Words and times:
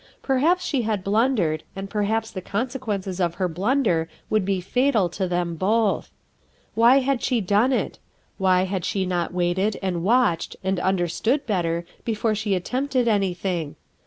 Perhaps 0.23 0.65
she 0.65 0.81
had 0.81 1.03
blundered, 1.03 1.61
and 1.75 1.87
perhaps 1.87 2.31
the 2.31 2.41
consequences 2.41 3.19
of 3.21 3.35
her 3.35 3.47
blunder 3.47 4.09
would 4.31 4.43
be 4.45 4.59
fatal 4.59 5.09
to 5.09 5.27
them 5.27 5.53
both. 5.53 6.09
Why 6.73 7.01
had 7.01 7.21
she 7.21 7.39
done 7.39 7.71
it? 7.71 7.99
Why 8.39 8.63
had 8.63 8.83
she 8.83 9.05
not 9.05 9.31
waited, 9.31 9.77
and 9.79 10.01
watched, 10.03 10.55
and 10.63 10.79
understood 10.79 11.45
better 11.45 11.85
before 12.03 12.33
she 12.33 12.55
attempted 12.55 13.07
any 13.07 13.35
thing? 13.35 13.75